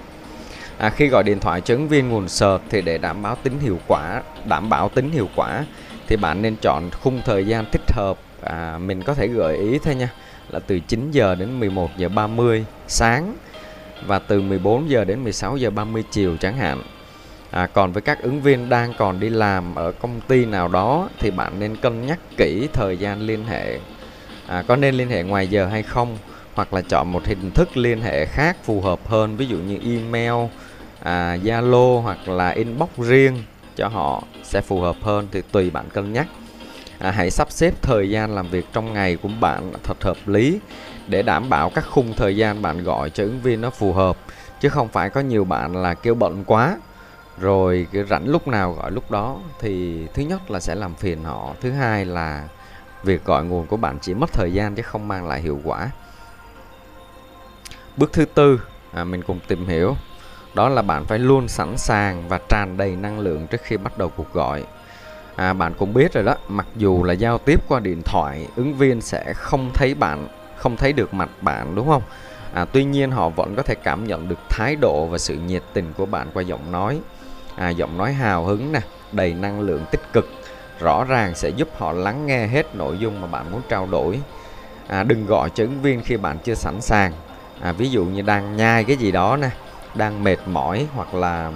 À, 0.77 0.89
khi 0.89 1.07
gọi 1.07 1.23
điện 1.23 1.39
thoại 1.39 1.61
chứng 1.61 1.87
viên 1.87 2.09
nguồn 2.09 2.29
sợt 2.29 2.59
thì 2.69 2.81
để 2.81 2.97
đảm 2.97 3.21
bảo 3.21 3.35
tính 3.43 3.59
hiệu 3.59 3.79
quả 3.87 4.21
đảm 4.45 4.69
bảo 4.69 4.89
tính 4.89 5.11
hiệu 5.11 5.29
quả 5.35 5.65
thì 6.11 6.17
bạn 6.17 6.41
nên 6.41 6.55
chọn 6.61 6.89
khung 7.01 7.21
thời 7.25 7.45
gian 7.45 7.65
thích 7.71 7.91
hợp 7.91 8.17
à, 8.41 8.77
mình 8.77 9.03
có 9.03 9.13
thể 9.13 9.27
gợi 9.27 9.57
ý 9.57 9.79
thôi 9.79 9.95
nha 9.95 10.09
là 10.49 10.59
từ 10.59 10.79
9 10.79 11.11
giờ 11.11 11.35
đến 11.35 11.59
11 11.59 11.89
giờ 11.97 12.09
30 12.09 12.65
sáng 12.87 13.35
và 14.05 14.19
từ 14.19 14.41
14 14.41 14.89
giờ 14.89 15.05
đến 15.05 15.23
16 15.23 15.57
giờ 15.57 15.69
30 15.69 16.03
chiều 16.11 16.37
chẳng 16.37 16.57
hạn. 16.57 16.81
À, 17.51 17.67
còn 17.67 17.91
với 17.91 18.01
các 18.01 18.21
ứng 18.21 18.41
viên 18.41 18.69
đang 18.69 18.93
còn 18.97 19.19
đi 19.19 19.29
làm 19.29 19.75
ở 19.75 19.91
công 19.91 20.21
ty 20.27 20.45
nào 20.45 20.67
đó 20.67 21.09
thì 21.19 21.31
bạn 21.31 21.59
nên 21.59 21.75
cân 21.75 22.05
nhắc 22.07 22.19
kỹ 22.37 22.67
thời 22.73 22.97
gian 22.97 23.21
liên 23.21 23.45
hệ. 23.45 23.79
À, 24.47 24.63
có 24.67 24.75
nên 24.75 24.95
liên 24.95 25.09
hệ 25.09 25.23
ngoài 25.23 25.47
giờ 25.47 25.65
hay 25.65 25.83
không? 25.83 26.17
Hoặc 26.53 26.73
là 26.73 26.81
chọn 26.81 27.11
một 27.11 27.25
hình 27.25 27.51
thức 27.51 27.77
liên 27.77 28.01
hệ 28.01 28.25
khác 28.25 28.57
phù 28.63 28.81
hợp 28.81 29.07
hơn, 29.07 29.37
ví 29.37 29.45
dụ 29.45 29.57
như 29.57 29.77
email, 29.85 30.49
à, 31.03 31.37
Zalo 31.43 32.01
hoặc 32.01 32.27
là 32.27 32.49
inbox 32.49 32.89
riêng 32.97 33.43
cho 33.75 33.87
họ 33.87 34.23
sẽ 34.43 34.61
phù 34.61 34.81
hợp 34.81 34.95
hơn 35.01 35.27
thì 35.31 35.41
tùy 35.51 35.69
bạn 35.69 35.89
cân 35.89 36.13
nhắc. 36.13 36.27
À, 36.99 37.11
hãy 37.11 37.31
sắp 37.31 37.51
xếp 37.51 37.73
thời 37.81 38.09
gian 38.09 38.35
làm 38.35 38.47
việc 38.47 38.65
trong 38.73 38.93
ngày 38.93 39.15
của 39.15 39.29
bạn 39.39 39.73
thật 39.83 40.03
hợp 40.03 40.17
lý 40.25 40.59
để 41.07 41.21
đảm 41.21 41.49
bảo 41.49 41.69
các 41.69 41.85
khung 41.89 42.13
thời 42.13 42.37
gian 42.37 42.61
bạn 42.61 42.83
gọi 42.83 43.09
cho 43.09 43.23
ứng 43.23 43.41
viên 43.41 43.61
nó 43.61 43.69
phù 43.69 43.93
hợp 43.93 44.17
chứ 44.59 44.69
không 44.69 44.87
phải 44.87 45.09
có 45.09 45.21
nhiều 45.21 45.45
bạn 45.45 45.75
là 45.75 45.93
kêu 45.93 46.15
bận 46.15 46.43
quá. 46.47 46.77
Rồi 47.39 47.87
cái 47.93 48.03
rảnh 48.09 48.27
lúc 48.27 48.47
nào 48.47 48.73
gọi 48.73 48.91
lúc 48.91 49.11
đó 49.11 49.39
thì 49.59 50.05
thứ 50.13 50.23
nhất 50.23 50.51
là 50.51 50.59
sẽ 50.59 50.75
làm 50.75 50.95
phiền 50.95 51.23
họ 51.23 51.53
thứ 51.61 51.71
hai 51.71 52.05
là 52.05 52.47
việc 53.03 53.25
gọi 53.25 53.43
nguồn 53.45 53.67
của 53.67 53.77
bạn 53.77 53.97
chỉ 54.01 54.13
mất 54.13 54.33
thời 54.33 54.53
gian 54.53 54.75
chứ 54.75 54.83
không 54.83 55.07
mang 55.07 55.27
lại 55.27 55.41
hiệu 55.41 55.59
quả. 55.63 55.91
Bước 57.97 58.13
thứ 58.13 58.25
tư 58.25 58.61
à, 58.93 59.03
mình 59.03 59.21
cùng 59.21 59.39
tìm 59.47 59.67
hiểu 59.67 59.95
đó 60.53 60.69
là 60.69 60.81
bạn 60.81 61.05
phải 61.05 61.19
luôn 61.19 61.47
sẵn 61.47 61.77
sàng 61.77 62.23
và 62.29 62.39
tràn 62.49 62.77
đầy 62.77 62.95
năng 62.95 63.19
lượng 63.19 63.47
trước 63.47 63.61
khi 63.63 63.77
bắt 63.77 63.97
đầu 63.97 64.09
cuộc 64.09 64.33
gọi. 64.33 64.63
À, 65.35 65.53
bạn 65.53 65.73
cũng 65.77 65.93
biết 65.93 66.13
rồi 66.13 66.23
đó 66.23 66.35
mặc 66.47 66.67
dù 66.75 67.03
là 67.03 67.13
giao 67.13 67.37
tiếp 67.37 67.59
qua 67.67 67.79
điện 67.79 68.01
thoại 68.05 68.47
ứng 68.55 68.73
viên 68.73 69.01
sẽ 69.01 69.33
không 69.33 69.71
thấy 69.73 69.93
bạn 69.93 70.27
không 70.57 70.77
thấy 70.77 70.93
được 70.93 71.13
mặt 71.13 71.29
bạn 71.41 71.75
đúng 71.75 71.87
không? 71.87 72.01
À, 72.53 72.65
tuy 72.65 72.83
nhiên 72.83 73.11
họ 73.11 73.29
vẫn 73.29 73.55
có 73.55 73.63
thể 73.63 73.75
cảm 73.75 74.07
nhận 74.07 74.29
được 74.29 74.39
thái 74.49 74.75
độ 74.75 75.05
và 75.05 75.17
sự 75.17 75.35
nhiệt 75.35 75.63
tình 75.73 75.93
của 75.97 76.05
bạn 76.05 76.27
qua 76.33 76.43
giọng 76.43 76.71
nói. 76.71 76.99
À, 77.55 77.69
giọng 77.69 77.97
nói 77.97 78.13
hào 78.13 78.45
hứng 78.45 78.71
nè 78.71 78.79
đầy 79.11 79.33
năng 79.33 79.59
lượng 79.59 79.85
tích 79.91 80.13
cực 80.13 80.29
rõ 80.79 81.03
ràng 81.03 81.35
sẽ 81.35 81.49
giúp 81.49 81.69
họ 81.77 81.91
lắng 81.91 82.25
nghe 82.25 82.47
hết 82.47 82.75
nội 82.75 82.97
dung 82.97 83.21
mà 83.21 83.27
bạn 83.27 83.51
muốn 83.51 83.61
trao 83.69 83.87
đổi. 83.91 84.19
À, 84.87 85.03
đừng 85.03 85.25
gọi 85.25 85.49
cho 85.49 85.63
ứng 85.63 85.81
viên 85.81 86.01
khi 86.01 86.17
bạn 86.17 86.37
chưa 86.43 86.55
sẵn 86.55 86.81
sàng. 86.81 87.11
À, 87.61 87.71
ví 87.71 87.89
dụ 87.89 88.05
như 88.05 88.21
đang 88.21 88.57
nhai 88.57 88.83
cái 88.83 88.95
gì 88.95 89.11
đó 89.11 89.37
nè 89.37 89.49
đang 89.95 90.23
mệt 90.23 90.37
mỏi 90.45 90.87
hoặc 90.93 91.13
là 91.13 91.51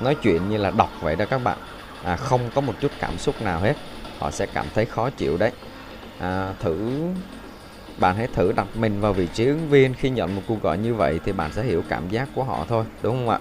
nói 0.00 0.16
chuyện 0.22 0.48
như 0.48 0.56
là 0.56 0.70
đọc 0.70 0.90
vậy 1.00 1.16
đó 1.16 1.24
các 1.30 1.38
bạn. 1.44 1.58
À, 2.04 2.16
không 2.16 2.50
có 2.54 2.60
một 2.60 2.74
chút 2.80 2.90
cảm 3.00 3.18
xúc 3.18 3.42
nào 3.42 3.60
hết. 3.60 3.76
Họ 4.18 4.30
sẽ 4.30 4.46
cảm 4.46 4.66
thấy 4.74 4.86
khó 4.86 5.10
chịu 5.10 5.36
đấy. 5.36 5.50
À, 6.18 6.52
thử 6.60 7.00
bạn 7.98 8.16
hãy 8.16 8.28
thử 8.34 8.52
đặt 8.52 8.66
mình 8.74 9.00
vào 9.00 9.12
vị 9.12 9.26
trí 9.34 9.46
ứng 9.46 9.68
viên. 9.68 9.94
Khi 9.94 10.10
nhận 10.10 10.36
một 10.36 10.42
cuộc 10.46 10.62
gọi 10.62 10.78
như 10.78 10.94
vậy 10.94 11.20
thì 11.24 11.32
bạn 11.32 11.50
sẽ 11.52 11.62
hiểu 11.62 11.82
cảm 11.88 12.08
giác 12.08 12.28
của 12.34 12.44
họ 12.44 12.64
thôi 12.68 12.84
đúng 13.02 13.16
không 13.16 13.28
ạ? 13.28 13.38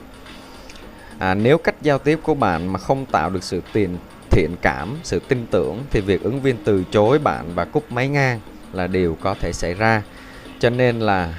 À, 1.19 1.33
nếu 1.33 1.57
cách 1.57 1.75
giao 1.81 1.99
tiếp 1.99 2.19
của 2.23 2.33
bạn 2.33 2.73
mà 2.73 2.79
không 2.79 3.05
tạo 3.05 3.29
được 3.29 3.43
sự 3.43 3.61
tiền 3.73 3.97
thiện 4.29 4.55
cảm 4.61 4.97
sự 5.03 5.19
tin 5.19 5.45
tưởng 5.51 5.83
thì 5.91 6.01
việc 6.01 6.23
ứng 6.23 6.41
viên 6.41 6.57
từ 6.63 6.83
chối 6.91 7.19
bạn 7.19 7.45
và 7.55 7.65
cúp 7.65 7.91
máy 7.91 8.07
ngang 8.07 8.39
là 8.73 8.87
điều 8.87 9.17
có 9.21 9.35
thể 9.39 9.53
xảy 9.53 9.73
ra. 9.73 10.03
Cho 10.59 10.69
nên 10.69 10.99
là 10.99 11.33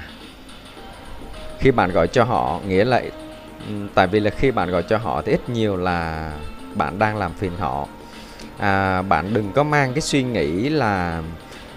khi 1.59 1.71
bạn 1.71 1.91
gọi 1.91 2.07
cho 2.07 2.23
họ 2.23 2.59
nghĩa 2.67 2.85
là 2.85 3.01
tại 3.93 4.07
vì 4.07 4.19
là 4.19 4.31
khi 4.31 4.51
bạn 4.51 4.71
gọi 4.71 4.83
cho 4.83 4.97
họ 4.97 5.21
thì 5.21 5.31
ít 5.31 5.49
nhiều 5.49 5.77
là 5.77 6.31
bạn 6.75 6.99
đang 6.99 7.17
làm 7.17 7.33
phiền 7.33 7.51
họ. 7.59 7.87
À, 8.57 9.01
bạn 9.01 9.33
đừng 9.33 9.51
có 9.51 9.63
mang 9.63 9.93
cái 9.93 10.01
suy 10.01 10.23
nghĩ 10.23 10.69
là 10.69 11.21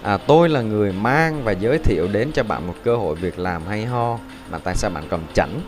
à, 0.03 0.17
tôi 0.17 0.49
là 0.49 0.61
người 0.61 0.91
mang 0.91 1.43
và 1.43 1.51
giới 1.51 1.77
thiệu 1.77 2.07
đến 2.11 2.31
cho 2.33 2.43
bạn 2.43 2.67
một 2.67 2.75
cơ 2.83 2.95
hội 2.95 3.15
việc 3.15 3.39
làm 3.39 3.61
hay 3.67 3.85
ho 3.85 4.19
mà 4.51 4.57
tại 4.57 4.75
sao 4.75 4.91
bạn 4.91 5.03
còn 5.09 5.21
chảnh? 5.33 5.61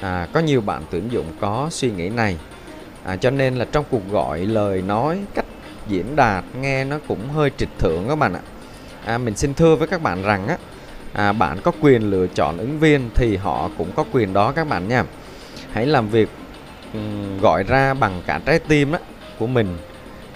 À, 0.00 0.28
có 0.32 0.40
nhiều 0.40 0.60
bạn 0.60 0.82
tuyển 0.90 1.12
dụng 1.12 1.26
có 1.40 1.68
suy 1.70 1.90
nghĩ 1.90 2.08
này. 2.08 2.36
À, 3.04 3.16
cho 3.16 3.30
nên 3.30 3.54
là 3.54 3.64
trong 3.64 3.84
cuộc 3.90 4.10
gọi 4.10 4.46
lời 4.46 4.82
nói 4.82 5.18
cách 5.34 5.46
diễn 5.88 6.16
đạt 6.16 6.44
nghe 6.60 6.84
nó 6.84 6.98
cũng 7.08 7.28
hơi 7.30 7.50
trịch 7.56 7.78
thượng 7.78 8.04
các 8.08 8.16
bạn 8.18 8.34
ạ. 8.34 8.40
À, 9.04 9.18
mình 9.18 9.36
xin 9.36 9.54
thưa 9.54 9.76
với 9.76 9.88
các 9.88 10.02
bạn 10.02 10.22
rằng 10.22 10.48
á 10.48 10.56
à, 11.14 11.32
bạn 11.32 11.58
có 11.64 11.72
quyền 11.80 12.10
lựa 12.10 12.26
chọn 12.26 12.58
ứng 12.58 12.78
viên 12.78 13.10
thì 13.14 13.36
họ 13.36 13.70
cũng 13.78 13.92
có 13.96 14.04
quyền 14.12 14.32
đó 14.32 14.52
các 14.52 14.68
bạn 14.68 14.88
nha. 14.88 15.04
Hãy 15.72 15.86
làm 15.86 16.08
việc 16.08 16.28
um, 16.92 17.38
gọi 17.40 17.62
ra 17.62 17.94
bằng 17.94 18.22
cả 18.26 18.40
trái 18.44 18.58
tim 18.58 18.92
đó, 18.92 18.98
của 19.38 19.46
mình. 19.46 19.78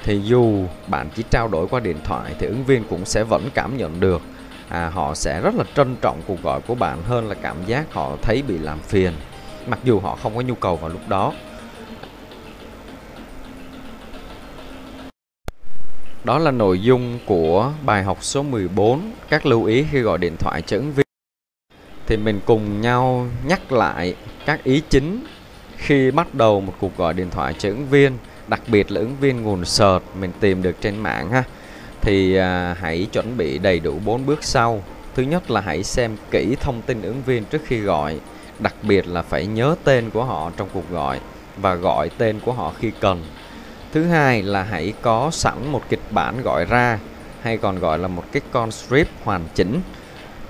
Thì 0.04 0.20
dù 0.20 0.64
bạn 0.86 1.08
chỉ 1.14 1.24
trao 1.30 1.48
đổi 1.48 1.68
qua 1.68 1.80
điện 1.80 1.96
thoại 2.04 2.34
thì 2.38 2.46
ứng 2.46 2.64
viên 2.64 2.84
cũng 2.84 3.04
sẽ 3.04 3.24
vẫn 3.24 3.48
cảm 3.54 3.76
nhận 3.76 4.00
được. 4.00 4.22
À, 4.68 4.90
họ 4.94 5.14
sẽ 5.14 5.40
rất 5.40 5.54
là 5.54 5.64
trân 5.76 5.96
trọng 5.96 6.22
cuộc 6.26 6.42
gọi 6.42 6.60
của 6.60 6.74
bạn 6.74 7.02
hơn 7.02 7.28
là 7.28 7.34
cảm 7.34 7.56
giác 7.66 7.92
họ 7.92 8.16
thấy 8.22 8.42
bị 8.42 8.58
làm 8.58 8.78
phiền 8.78 9.12
mặc 9.66 9.78
dù 9.84 10.00
họ 10.00 10.18
không 10.22 10.36
có 10.36 10.40
nhu 10.40 10.54
cầu 10.54 10.76
vào 10.76 10.88
lúc 10.88 11.08
đó. 11.08 11.32
Đó 16.28 16.38
là 16.38 16.50
nội 16.50 16.80
dung 16.80 17.18
của 17.26 17.72
bài 17.84 18.02
học 18.02 18.18
số 18.20 18.42
14, 18.42 19.12
các 19.28 19.46
lưu 19.46 19.64
ý 19.64 19.84
khi 19.90 20.00
gọi 20.00 20.18
điện 20.18 20.36
thoại 20.36 20.62
cho 20.62 20.76
ứng 20.76 20.92
viên. 20.92 21.06
Thì 22.06 22.16
mình 22.16 22.40
cùng 22.46 22.80
nhau 22.80 23.26
nhắc 23.46 23.72
lại 23.72 24.14
các 24.46 24.64
ý 24.64 24.82
chính 24.88 25.24
khi 25.76 26.10
bắt 26.10 26.34
đầu 26.34 26.60
một 26.60 26.74
cuộc 26.80 26.96
gọi 26.96 27.14
điện 27.14 27.30
thoại 27.30 27.54
cho 27.58 27.68
ứng 27.68 27.86
viên, 27.86 28.12
đặc 28.48 28.60
biệt 28.66 28.90
là 28.90 29.00
ứng 29.00 29.16
viên 29.20 29.42
nguồn 29.42 29.64
search 29.64 30.02
mình 30.20 30.32
tìm 30.40 30.62
được 30.62 30.76
trên 30.80 30.98
mạng 30.98 31.30
ha. 31.30 31.44
Thì 32.00 32.36
à, 32.36 32.76
hãy 32.80 33.06
chuẩn 33.12 33.36
bị 33.36 33.58
đầy 33.58 33.80
đủ 33.80 33.98
bốn 34.04 34.26
bước 34.26 34.44
sau. 34.44 34.82
Thứ 35.14 35.22
nhất 35.22 35.50
là 35.50 35.60
hãy 35.60 35.82
xem 35.82 36.16
kỹ 36.30 36.56
thông 36.60 36.82
tin 36.82 37.02
ứng 37.02 37.22
viên 37.26 37.44
trước 37.44 37.62
khi 37.66 37.78
gọi, 37.78 38.20
đặc 38.58 38.74
biệt 38.82 39.06
là 39.06 39.22
phải 39.22 39.46
nhớ 39.46 39.74
tên 39.84 40.10
của 40.10 40.24
họ 40.24 40.50
trong 40.56 40.68
cuộc 40.72 40.90
gọi 40.90 41.20
và 41.56 41.74
gọi 41.74 42.10
tên 42.18 42.40
của 42.44 42.52
họ 42.52 42.72
khi 42.78 42.90
cần 43.00 43.22
Thứ 43.92 44.04
hai 44.04 44.42
là 44.42 44.62
hãy 44.62 44.92
có 45.02 45.30
sẵn 45.32 45.72
một 45.72 45.82
kịch 45.88 46.02
bản 46.10 46.42
gọi 46.42 46.64
ra 46.64 46.98
hay 47.42 47.56
còn 47.56 47.78
gọi 47.78 47.98
là 47.98 48.08
một 48.08 48.24
cái 48.32 48.42
con 48.50 48.70
script 48.70 49.10
hoàn 49.24 49.42
chỉnh. 49.54 49.80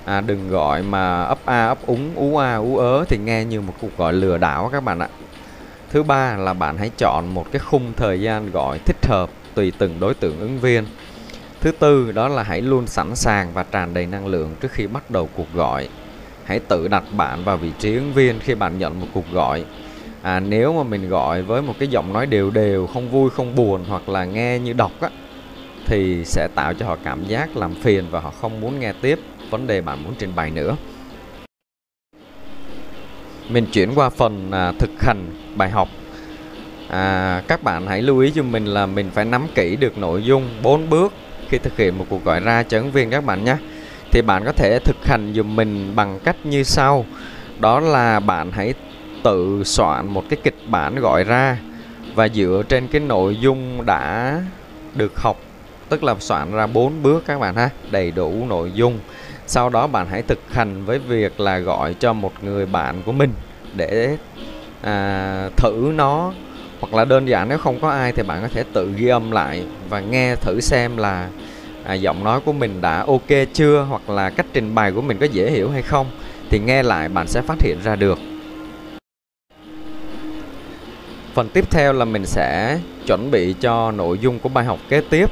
À, 0.05 0.21
đừng 0.21 0.49
gọi 0.49 0.83
mà 0.83 1.23
ấp 1.23 1.39
a 1.45 1.67
ấp 1.67 1.77
úng 1.85 2.11
ú 2.15 2.37
a 2.37 2.55
ú 2.55 2.77
ớ 2.77 3.05
thì 3.07 3.17
nghe 3.17 3.45
như 3.45 3.61
một 3.61 3.73
cuộc 3.81 3.97
gọi 3.97 4.13
lừa 4.13 4.37
đảo 4.37 4.69
các 4.71 4.83
bạn 4.83 4.99
ạ. 4.99 5.07
Thứ 5.89 6.03
ba 6.03 6.37
là 6.37 6.53
bạn 6.53 6.77
hãy 6.77 6.91
chọn 6.97 7.33
một 7.33 7.45
cái 7.51 7.59
khung 7.59 7.93
thời 7.97 8.21
gian 8.21 8.51
gọi 8.51 8.79
thích 8.85 9.05
hợp 9.07 9.29
tùy 9.53 9.73
từng 9.77 9.99
đối 9.99 10.13
tượng 10.13 10.39
ứng 10.39 10.59
viên. 10.59 10.85
Thứ 11.61 11.71
tư 11.71 12.11
đó 12.11 12.27
là 12.27 12.43
hãy 12.43 12.61
luôn 12.61 12.87
sẵn 12.87 13.15
sàng 13.15 13.53
và 13.53 13.63
tràn 13.63 13.93
đầy 13.93 14.05
năng 14.05 14.27
lượng 14.27 14.55
trước 14.61 14.71
khi 14.71 14.87
bắt 14.87 15.11
đầu 15.11 15.29
cuộc 15.35 15.53
gọi. 15.53 15.89
Hãy 16.43 16.59
tự 16.59 16.87
đặt 16.87 17.03
bạn 17.11 17.43
vào 17.43 17.57
vị 17.57 17.71
trí 17.79 17.95
ứng 17.95 18.13
viên 18.13 18.39
khi 18.39 18.55
bạn 18.55 18.79
nhận 18.79 18.99
một 18.99 19.07
cuộc 19.13 19.31
gọi 19.31 19.65
à, 20.21 20.39
nếu 20.39 20.73
mà 20.73 20.83
mình 20.83 21.09
gọi 21.09 21.41
với 21.41 21.61
một 21.61 21.73
cái 21.79 21.87
giọng 21.87 22.13
nói 22.13 22.25
đều 22.25 22.49
đều 22.49 22.87
không 22.87 23.09
vui 23.09 23.29
không 23.29 23.55
buồn 23.55 23.85
hoặc 23.87 24.09
là 24.09 24.25
nghe 24.25 24.59
như 24.59 24.73
đọc 24.73 24.91
á 25.01 25.09
thì 25.85 26.25
sẽ 26.25 26.47
tạo 26.55 26.73
cho 26.73 26.85
họ 26.85 26.97
cảm 27.03 27.25
giác 27.27 27.57
làm 27.57 27.75
phiền 27.75 28.05
và 28.11 28.19
họ 28.19 28.33
không 28.41 28.61
muốn 28.61 28.79
nghe 28.79 28.93
tiếp 29.01 29.19
vấn 29.49 29.67
đề 29.67 29.81
bạn 29.81 30.03
muốn 30.03 30.13
trình 30.17 30.31
bày 30.35 30.51
nữa. 30.51 30.75
Mình 33.49 33.65
chuyển 33.71 33.91
qua 33.95 34.09
phần 34.09 34.51
à, 34.51 34.71
thực 34.79 34.89
hành 35.01 35.25
bài 35.55 35.69
học. 35.69 35.87
À, 36.89 37.43
các 37.47 37.63
bạn 37.63 37.87
hãy 37.87 38.01
lưu 38.01 38.19
ý 38.19 38.31
cho 38.35 38.43
mình 38.43 38.65
là 38.65 38.85
mình 38.85 39.09
phải 39.13 39.25
nắm 39.25 39.47
kỹ 39.55 39.75
được 39.75 39.97
nội 39.97 40.23
dung 40.23 40.49
4 40.63 40.89
bước 40.89 41.13
khi 41.49 41.57
thực 41.57 41.77
hiện 41.77 41.97
một 41.97 42.05
cuộc 42.09 42.23
gọi 42.23 42.39
ra 42.39 42.63
cho 42.63 42.77
ứng 42.77 42.91
viên 42.91 43.09
các 43.09 43.25
bạn 43.25 43.43
nhé. 43.43 43.55
Thì 44.11 44.21
bạn 44.21 44.45
có 44.45 44.51
thể 44.51 44.79
thực 44.79 45.05
hành 45.05 45.33
dùm 45.35 45.55
mình 45.55 45.95
bằng 45.95 46.19
cách 46.23 46.35
như 46.43 46.63
sau. 46.63 47.05
Đó 47.59 47.79
là 47.79 48.19
bạn 48.19 48.51
hãy 48.51 48.73
tự 49.23 49.63
soạn 49.65 50.07
một 50.07 50.23
cái 50.29 50.39
kịch 50.43 50.57
bản 50.67 50.95
gọi 50.95 51.23
ra. 51.23 51.57
Và 52.15 52.27
dựa 52.27 52.63
trên 52.69 52.87
cái 52.87 53.01
nội 53.01 53.37
dung 53.41 53.85
đã 53.85 54.41
được 54.95 55.19
học 55.19 55.37
tức 55.89 56.03
là 56.03 56.15
soạn 56.19 56.51
ra 56.51 56.67
bốn 56.67 57.03
bước 57.03 57.23
các 57.27 57.39
bạn 57.39 57.55
ha 57.55 57.69
đầy 57.91 58.11
đủ 58.11 58.45
nội 58.49 58.71
dung. 58.75 58.99
Sau 59.47 59.69
đó 59.69 59.87
bạn 59.87 60.07
hãy 60.09 60.21
thực 60.21 60.39
hành 60.51 60.85
với 60.85 60.99
việc 60.99 61.39
là 61.39 61.57
gọi 61.57 61.93
cho 61.93 62.13
một 62.13 62.31
người 62.43 62.65
bạn 62.65 63.01
của 63.05 63.11
mình 63.11 63.33
để 63.75 64.17
à, 64.81 65.49
thử 65.57 65.91
nó. 65.95 66.33
Hoặc 66.79 66.93
là 66.93 67.05
đơn 67.05 67.25
giản 67.25 67.49
nếu 67.49 67.57
không 67.57 67.79
có 67.81 67.89
ai 67.89 68.11
thì 68.11 68.23
bạn 68.23 68.41
có 68.41 68.47
thể 68.47 68.63
tự 68.73 68.93
ghi 68.95 69.07
âm 69.07 69.31
lại 69.31 69.63
và 69.89 69.99
nghe 69.99 70.35
thử 70.35 70.59
xem 70.61 70.97
là 70.97 71.27
à, 71.83 71.93
giọng 71.93 72.23
nói 72.23 72.39
của 72.45 72.53
mình 72.53 72.81
đã 72.81 73.05
ok 73.07 73.29
chưa 73.53 73.85
hoặc 73.89 74.09
là 74.09 74.29
cách 74.29 74.45
trình 74.53 74.75
bày 74.75 74.91
của 74.91 75.01
mình 75.01 75.17
có 75.17 75.25
dễ 75.25 75.51
hiểu 75.51 75.69
hay 75.69 75.81
không. 75.81 76.07
Thì 76.49 76.59
nghe 76.59 76.83
lại 76.83 77.09
bạn 77.09 77.27
sẽ 77.27 77.41
phát 77.41 77.61
hiện 77.61 77.77
ra 77.83 77.95
được. 77.95 78.19
Phần 81.33 81.49
tiếp 81.49 81.71
theo 81.71 81.93
là 81.93 82.05
mình 82.05 82.25
sẽ 82.25 82.79
chuẩn 83.07 83.31
bị 83.31 83.55
cho 83.61 83.91
nội 83.91 84.17
dung 84.21 84.39
của 84.39 84.49
bài 84.49 84.65
học 84.65 84.79
kế 84.89 85.01
tiếp 85.09 85.29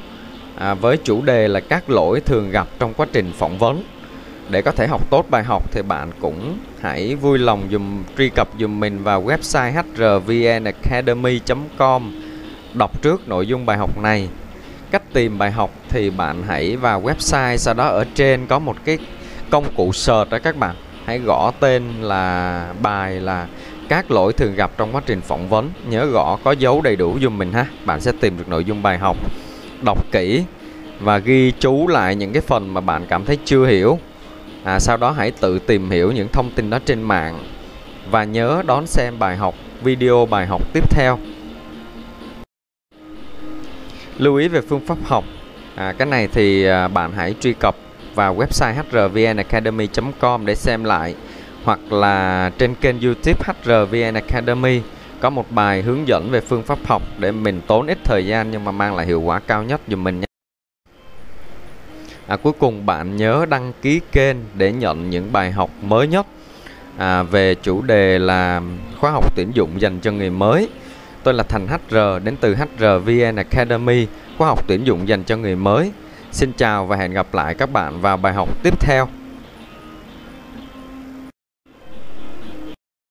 à, 0.58 0.74
với 0.74 0.98
chủ 0.98 1.22
đề 1.22 1.48
là 1.48 1.60
các 1.60 1.90
lỗi 1.90 2.22
thường 2.22 2.52
gặp 2.52 2.68
trong 2.80 2.94
quá 2.94 3.08
trình 3.14 3.32
phỏng 3.38 3.58
vấn. 3.58 3.84
Để 4.50 4.62
có 4.62 4.72
thể 4.72 4.88
học 4.88 5.10
tốt 5.10 5.26
bài 5.30 5.44
học 5.44 5.72
thì 5.72 5.82
bạn 5.82 6.12
cũng 6.22 6.58
hãy 6.82 7.16
vui 7.16 7.38
lòng 7.38 7.64
dùng 7.70 8.04
truy 8.18 8.30
cập 8.30 8.50
dùm 8.60 8.80
mình 8.80 9.04
vào 9.04 9.24
website 9.24 9.84
hrvnacademy.com 9.96 12.22
đọc 12.74 13.02
trước 13.02 13.28
nội 13.28 13.48
dung 13.48 13.66
bài 13.66 13.78
học 13.78 13.98
này. 13.98 14.30
Cách 14.92 15.04
tìm 15.14 15.38
bài 15.38 15.52
học 15.52 15.72
thì 15.90 16.10
bạn 16.10 16.44
hãy 16.48 16.76
vào 16.76 17.02
website 17.02 17.58
sau 17.58 17.74
đó 17.74 17.88
ở 17.88 18.06
trên 18.16 18.48
có 18.48 18.60
một 18.60 18.76
cái 18.86 18.98
công 19.50 19.66
cụ 19.76 19.94
search 19.94 20.30
đó 20.30 20.40
các 20.44 20.58
bạn. 20.58 20.76
Hãy 21.06 21.20
gõ 21.20 21.52
tên 21.60 21.84
là 22.02 22.74
bài 22.82 23.20
là 23.20 23.48
các 23.90 24.12
lỗi 24.12 24.34
thường 24.34 24.56
gặp 24.56 24.72
trong 24.78 24.96
quá 24.96 25.02
trình 25.06 25.22
phỏng 25.22 25.50
vấn. 25.50 25.70
Nhớ 25.90 26.06
gõ 26.06 26.38
có 26.44 26.52
dấu 26.52 26.82
đầy 26.82 26.96
đủ 26.96 27.18
dùm 27.22 27.38
mình 27.38 27.54
ha. 27.54 27.66
Bạn 27.86 28.02
sẽ 28.02 28.12
tìm 28.22 28.38
được 28.38 28.50
nội 28.50 28.66
dung 28.66 28.84
bài 28.84 28.98
học 28.98 29.18
đọc 29.86 30.12
kỹ 30.12 30.44
và 31.00 31.18
ghi 31.18 31.52
chú 31.60 31.88
lại 31.88 32.16
những 32.16 32.34
cái 32.34 32.42
phần 32.42 32.74
mà 32.74 32.82
bạn 32.82 33.06
cảm 33.10 33.26
thấy 33.26 33.38
chưa 33.46 33.66
hiểu. 33.66 34.00
À, 34.64 34.80
sau 34.80 34.98
đó 34.98 35.12
hãy 35.12 35.32
tự 35.32 35.60
tìm 35.60 35.90
hiểu 35.90 36.12
những 36.12 36.28
thông 36.28 36.52
tin 36.52 36.70
đó 36.70 36.80
trên 36.86 37.02
mạng 37.02 37.40
và 38.12 38.24
nhớ 38.24 38.62
đón 38.66 38.88
xem 38.88 39.20
bài 39.20 39.38
học 39.38 39.56
video 39.84 40.26
bài 40.26 40.46
học 40.48 40.62
tiếp 40.74 40.90
theo. 40.92 41.20
Lưu 44.18 44.36
ý 44.36 44.48
về 44.48 44.62
phương 44.62 44.86
pháp 44.86 44.98
học. 45.06 45.24
À, 45.76 45.94
cái 45.98 46.06
này 46.06 46.28
thì 46.34 46.66
à, 46.66 46.88
bạn 46.88 47.12
hãy 47.16 47.36
truy 47.40 47.54
cập 47.54 47.76
vào 48.16 48.36
website 48.36 48.74
hrvnacademy.com 48.92 50.46
để 50.46 50.56
xem 50.56 50.84
lại 50.84 51.16
hoặc 51.68 51.92
là 51.92 52.52
trên 52.58 52.76
kênh 52.76 53.02
YouTube 53.02 53.40
HRVN 53.46 54.14
Academy 54.14 54.82
có 55.20 55.30
một 55.30 55.52
bài 55.52 55.82
hướng 55.82 56.08
dẫn 56.08 56.30
về 56.32 56.42
phương 56.42 56.64
pháp 56.64 56.80
học 56.86 57.02
để 57.20 57.32
mình 57.32 57.62
tốn 57.68 57.88
ít 57.88 57.98
thời 58.04 58.26
gian 58.26 58.52
nhưng 58.52 58.66
mà 58.66 58.72
mang 58.72 58.96
lại 58.96 59.06
hiệu 59.06 59.22
quả 59.22 59.40
cao 59.40 59.64
nhất 59.64 59.82
dùm 59.88 60.04
mình 60.04 60.20
nhé. 60.20 60.26
À, 62.28 62.36
cuối 62.36 62.54
cùng 62.60 62.86
bạn 62.86 63.16
nhớ 63.16 63.46
đăng 63.50 63.74
ký 63.82 64.02
kênh 64.12 64.38
để 64.58 64.72
nhận 64.72 65.10
những 65.10 65.32
bài 65.32 65.52
học 65.52 65.70
mới 65.82 66.08
nhất 66.08 66.26
à, 66.98 67.24
về 67.24 67.56
chủ 67.56 67.82
đề 67.82 68.20
là 68.20 68.62
khóa 69.00 69.12
học 69.12 69.36
tuyển 69.36 69.52
dụng 69.54 69.82
dành 69.82 70.00
cho 70.00 70.12
người 70.12 70.30
mới. 70.30 70.70
Tôi 71.24 71.34
là 71.34 71.44
Thành 71.44 71.68
HR 71.68 72.24
đến 72.24 72.36
từ 72.42 72.56
HRVN 72.56 73.36
Academy, 73.36 74.08
khóa 74.38 74.48
học 74.48 74.68
tuyển 74.68 74.88
dụng 74.88 75.08
dành 75.08 75.24
cho 75.24 75.38
người 75.38 75.56
mới. 75.56 75.92
Xin 76.32 76.52
chào 76.58 76.86
và 76.86 76.96
hẹn 76.96 77.12
gặp 77.12 77.28
lại 77.34 77.56
các 77.56 77.72
bạn 77.72 78.02
vào 78.02 78.18
bài 78.18 78.34
học 78.34 78.64
tiếp 78.64 78.80
theo. 78.80 79.08